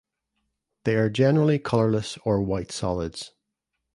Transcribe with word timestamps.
They 0.83 0.95
are 0.95 1.11
generally 1.11 1.59
colorless 1.59 2.17
or 2.25 2.41
white 2.41 2.71
solids. 2.71 3.33